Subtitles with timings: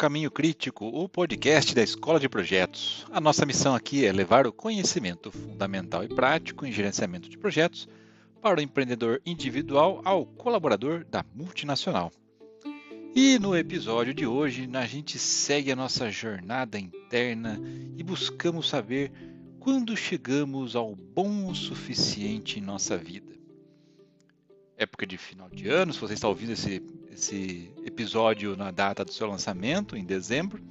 [0.00, 3.04] Caminho Crítico, o podcast da Escola de Projetos.
[3.12, 7.86] A nossa missão aqui é levar o conhecimento fundamental e prático em gerenciamento de projetos
[8.40, 12.10] para o empreendedor individual ao colaborador da multinacional.
[13.14, 17.60] E no episódio de hoje, a gente segue a nossa jornada interna
[17.94, 19.12] e buscamos saber
[19.58, 23.39] quando chegamos ao bom o suficiente em nossa vida.
[24.80, 29.12] Época de final de ano, se você está ouvindo esse esse episódio na data do
[29.12, 30.62] seu lançamento, em dezembro.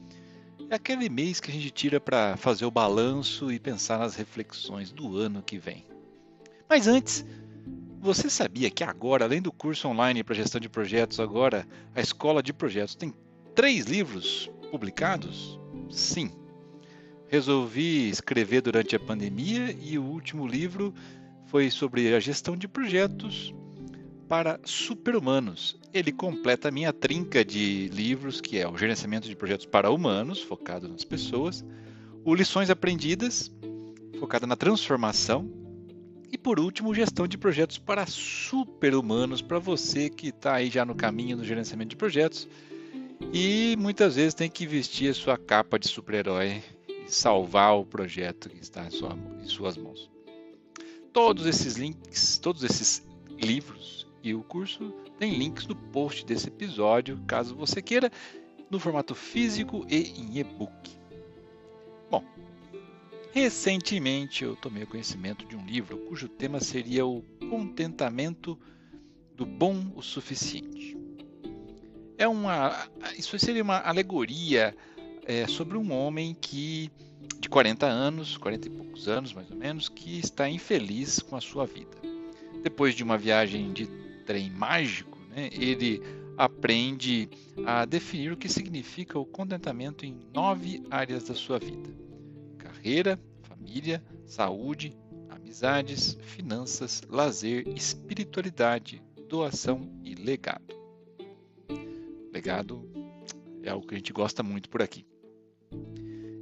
[0.67, 4.91] É aquele mês que a gente tira para fazer o balanço e pensar nas reflexões
[4.91, 5.85] do ano que vem.
[6.67, 7.23] Mas antes,
[7.99, 12.41] você sabia que agora, além do curso online para gestão de projetos, agora a Escola
[12.41, 13.13] de Projetos tem
[13.53, 15.59] três livros publicados?
[15.91, 16.31] Sim.
[17.27, 20.95] Resolvi escrever durante a pandemia e o último livro
[21.45, 23.53] foi sobre a gestão de projetos
[24.29, 25.75] para super-humanos.
[25.91, 30.39] Ele completa a minha trinca de livros, que é o Gerenciamento de Projetos para Humanos,
[30.39, 31.65] focado nas pessoas,
[32.23, 33.51] o Lições Aprendidas,
[34.19, 35.51] focado na transformação,
[36.31, 40.93] e por último, Gestão de Projetos para Super-Humanos, para você que está aí já no
[40.93, 42.47] caminho do gerenciamento de projetos
[43.33, 48.47] e muitas vezes tem que vestir a sua capa de super-herói e salvar o projeto
[48.47, 50.07] que está em, sua, em suas mãos.
[51.11, 53.03] Todos esses links, todos esses
[53.41, 58.11] livros e o curso tem links no post desse episódio, caso você queira,
[58.69, 60.91] no formato físico e em e-book.
[62.09, 62.23] Bom,
[63.31, 68.57] recentemente eu tomei conhecimento de um livro cujo tema seria o contentamento
[69.35, 70.97] do bom o suficiente.
[72.17, 74.75] É uma, isso seria uma alegoria
[75.25, 76.91] é, sobre um homem que
[77.39, 81.41] de 40 anos, 40 e poucos anos mais ou menos, que está infeliz com a
[81.41, 81.97] sua vida.
[82.61, 83.87] Depois de uma viagem de
[84.29, 86.03] trem mágico, né, ele
[86.37, 87.27] aprende
[87.65, 91.89] a definir o que significa o contentamento em nove áreas da sua vida:
[92.55, 94.95] carreira, família, saúde,
[95.29, 100.75] amizades, finanças, lazer, espiritualidade, doação e legado.
[102.31, 102.87] Legado
[103.63, 105.07] é algo que a gente gosta muito por aqui.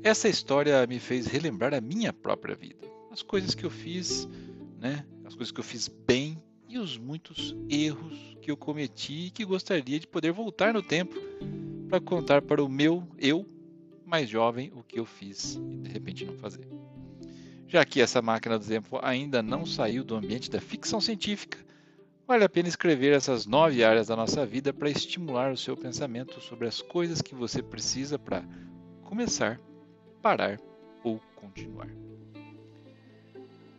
[0.04, 4.28] Essa história me fez relembrar a minha própria vida, as coisas que eu fiz,
[4.78, 9.32] né, as coisas que eu fiz bem e os muitos erros que eu cometi e
[9.32, 11.16] que gostaria de poder voltar no tempo
[11.88, 13.46] para contar para o meu eu
[14.06, 16.68] mais jovem o que eu fiz e de repente não fazer.
[17.68, 21.58] Já que essa máquina do tempo ainda não saiu do ambiente da ficção científica,
[22.26, 26.40] vale a pena escrever essas nove áreas da nossa vida para estimular o seu pensamento
[26.40, 28.44] sobre as coisas que você precisa para
[29.04, 29.60] começar,
[30.22, 30.60] parar
[31.04, 31.90] ou continuar.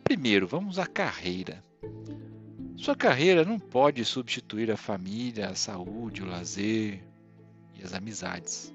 [0.03, 1.63] Primeiro, vamos à carreira.
[2.79, 7.03] Sua carreira não pode substituir a família, a saúde, o lazer
[7.77, 8.73] e as amizades.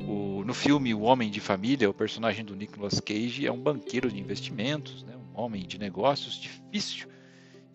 [0.00, 4.10] O, no filme O Homem de Família, o personagem do Nicolas Cage é um banqueiro
[4.10, 7.08] de investimentos, né, um homem de negócios difícil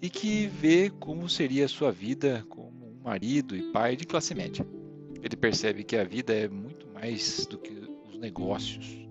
[0.02, 4.34] e que vê como seria a sua vida como um marido e pai de classe
[4.34, 4.66] média.
[5.22, 7.72] Ele percebe que a vida é muito mais do que
[8.10, 9.03] os negócios.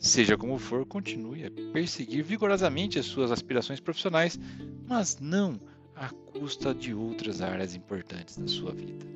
[0.00, 4.40] Seja como for, continue a perseguir vigorosamente as suas aspirações profissionais,
[4.88, 5.60] mas não
[5.94, 9.06] à custa de outras áreas importantes da sua vida.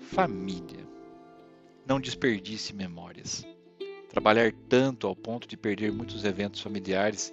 [0.00, 0.86] Família.
[1.86, 3.46] Não desperdice memórias.
[4.10, 7.32] Trabalhar tanto ao ponto de perder muitos eventos familiares,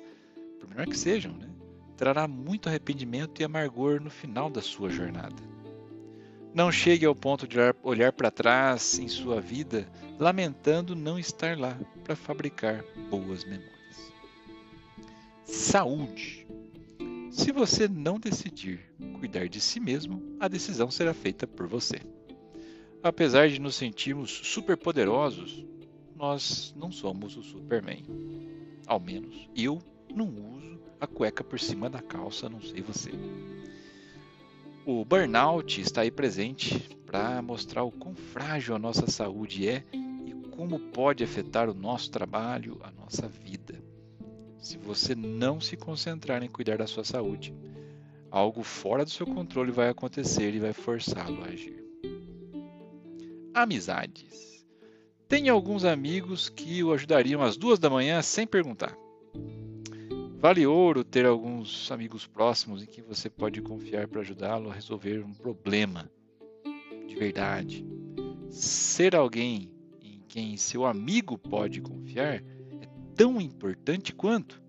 [0.58, 1.50] por menor que sejam, né,
[1.98, 5.36] trará muito arrependimento e amargor no final da sua jornada.
[6.56, 9.86] Não chegue ao ponto de olhar para trás em sua vida
[10.18, 14.14] lamentando não estar lá para fabricar boas memórias.
[15.44, 16.48] Saúde.
[17.30, 18.80] Se você não decidir
[19.20, 22.00] cuidar de si mesmo, a decisão será feita por você.
[23.04, 25.66] Apesar de nos sentirmos superpoderosos,
[26.16, 28.06] nós não somos o Superman.
[28.88, 33.12] Ao menos eu não uso a cueca por cima da calça, não sei você.
[34.88, 40.32] O burnout está aí presente para mostrar o quão frágil a nossa saúde é e
[40.52, 43.82] como pode afetar o nosso trabalho, a nossa vida.
[44.60, 47.52] Se você não se concentrar em cuidar da sua saúde,
[48.30, 51.84] algo fora do seu controle vai acontecer e vai forçá-lo a agir.
[53.56, 54.64] Amizades.
[55.28, 58.96] Tem alguns amigos que o ajudariam às duas da manhã sem perguntar.
[60.46, 65.26] Vale ouro ter alguns amigos próximos em que você pode confiar para ajudá-lo a resolver
[65.26, 66.08] um problema
[67.08, 67.84] de verdade.
[68.52, 72.44] Ser alguém em quem seu amigo pode confiar
[72.80, 74.62] é tão importante quanto.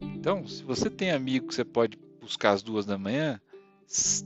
[0.00, 3.40] Então, se você tem amigo que você pode buscar às duas da manhã,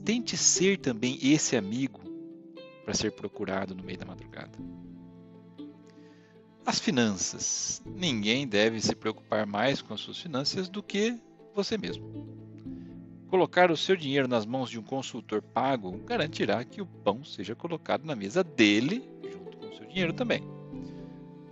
[0.03, 2.01] tente ser também esse amigo
[2.83, 4.57] para ser procurado no meio da madrugada.
[6.65, 7.81] As finanças.
[7.85, 11.19] Ninguém deve se preocupar mais com as suas finanças do que
[11.53, 12.23] você mesmo.
[13.27, 17.55] Colocar o seu dinheiro nas mãos de um consultor pago garantirá que o pão seja
[17.55, 20.43] colocado na mesa dele, junto com o seu dinheiro também.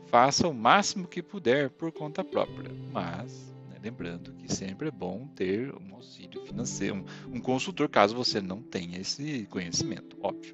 [0.05, 5.27] Faça o máximo que puder por conta própria, mas né, lembrando que sempre é bom
[5.35, 10.53] ter um auxílio financeiro, um, um consultor, caso você não tenha esse conhecimento, óbvio.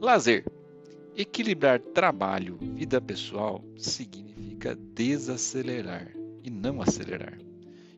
[0.00, 0.44] Lazer.
[1.16, 6.12] Equilibrar trabalho, vida pessoal, significa desacelerar
[6.42, 7.38] e não acelerar.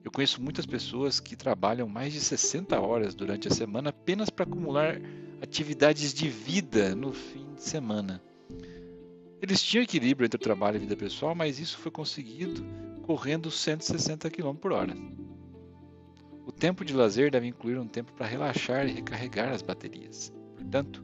[0.04, 4.44] Eu conheço muitas pessoas que trabalham mais de 60 horas durante a semana apenas para
[4.44, 5.00] acumular
[5.40, 8.22] atividades de vida no fim de semana.
[9.40, 12.62] Eles tinham equilíbrio entre trabalho e vida pessoal, mas isso foi conseguido
[13.02, 14.94] correndo 160 km por hora.
[16.44, 20.30] O tempo de lazer deve incluir um tempo para relaxar e recarregar as baterias.
[20.54, 21.02] Portanto,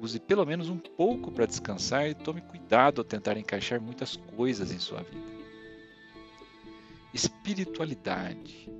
[0.00, 4.72] Use pelo menos um pouco para descansar e tome cuidado ao tentar encaixar muitas coisas
[4.72, 5.40] em sua vida.
[7.12, 8.70] Espiritualidade.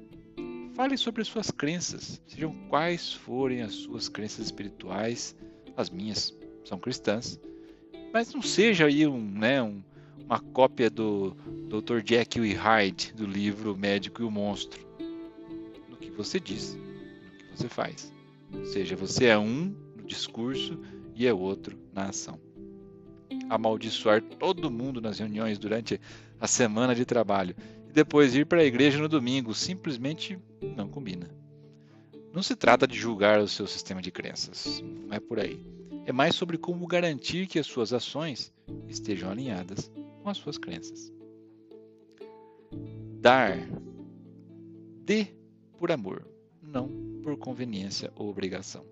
[0.75, 5.37] Fale sobre suas crenças, sejam quais forem as suas crenças espirituais.
[5.77, 6.35] As minhas
[6.65, 7.39] são cristãs,
[8.15, 9.83] mas não seja aí um, né, um,
[10.25, 11.37] uma cópia do
[11.69, 12.01] Dr.
[12.03, 14.81] Jekyll e Hyde do livro Médico e o Monstro.
[15.87, 18.11] No que você diz, no que você faz.
[18.55, 20.79] Ou seja, você é um no discurso
[21.21, 22.41] e é outro na ação.
[23.51, 26.01] Amaldiçoar todo mundo nas reuniões durante
[26.41, 27.55] a semana de trabalho
[27.87, 30.39] e depois ir para a igreja no domingo simplesmente
[30.75, 31.29] não combina.
[32.33, 35.63] Não se trata de julgar o seu sistema de crenças, não é por aí.
[36.07, 38.51] É mais sobre como garantir que as suas ações
[38.89, 41.13] estejam alinhadas com as suas crenças.
[43.21, 43.59] Dar.
[45.05, 45.27] Dê
[45.79, 46.27] por amor,
[46.63, 46.89] não
[47.23, 48.90] por conveniência ou obrigação.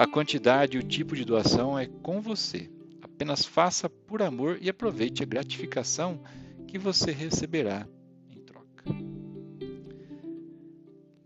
[0.00, 2.70] A quantidade e o tipo de doação é com você.
[3.02, 6.22] Apenas faça por amor e aproveite a gratificação
[6.66, 7.86] que você receberá
[8.30, 8.84] em troca.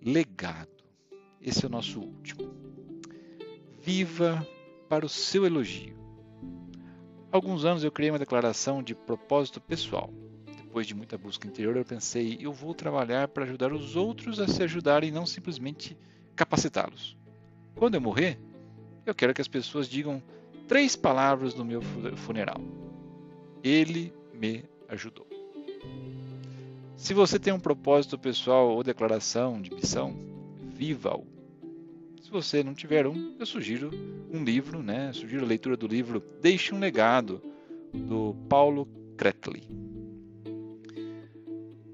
[0.05, 0.83] Legado.
[1.41, 2.53] Esse é o nosso último.
[3.81, 4.45] Viva
[4.89, 5.97] para o seu elogio.
[7.31, 10.13] Há alguns anos eu criei uma declaração de propósito pessoal.
[10.47, 14.49] Depois de muita busca interior, eu pensei: eu vou trabalhar para ajudar os outros a
[14.49, 15.97] se ajudarem e não simplesmente
[16.35, 17.17] capacitá-los.
[17.77, 18.37] Quando eu morrer,
[19.07, 20.23] eu quero que as pessoas digam
[20.67, 21.83] três palavras no meu
[22.17, 22.61] funeral.
[23.63, 25.27] Ele me ajudou.
[26.97, 30.17] Se você tem um propósito pessoal ou declaração de missão,
[30.75, 31.27] viva-o.
[32.23, 33.91] Se você não tiver um, eu sugiro
[34.33, 35.13] um livro, né?
[35.13, 37.43] Sugiro a leitura do livro Deixe um Legado,
[37.93, 39.69] do Paulo Cretley.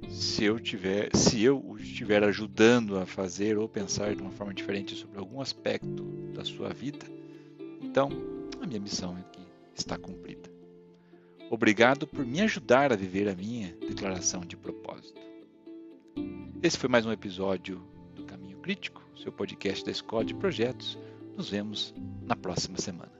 [0.08, 4.94] Se eu tiver, se eu estiver ajudando a fazer ou pensar de uma forma diferente
[4.94, 7.04] sobre algum aspecto da sua vida,
[7.82, 8.08] então
[8.62, 9.42] a minha missão aqui
[9.74, 10.50] está cumprida.
[11.50, 15.20] Obrigado por me ajudar a viver a minha declaração de propósito.
[16.62, 17.82] Esse foi mais um episódio
[18.14, 20.98] do Caminho Crítico, seu podcast da Escola de Projetos.
[21.36, 23.19] Nos vemos na próxima semana.